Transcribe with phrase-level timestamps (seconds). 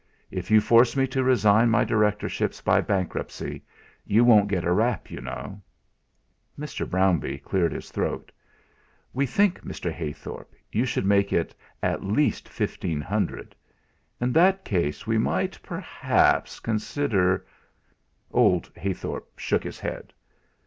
[0.31, 3.61] If you force me to resign my directorships by bankruptcy,
[4.03, 5.61] you won't get a rap, you know."
[6.57, 6.89] Mr.
[6.89, 8.31] Brownbee cleared his throat:
[9.13, 9.93] "We think, Mr.
[9.93, 11.53] Heythorp, you should make it
[11.83, 13.55] at least fifteen hundred.
[14.19, 17.45] In that case we might perhaps consider"
[18.31, 20.13] Old Heythorp shook his head.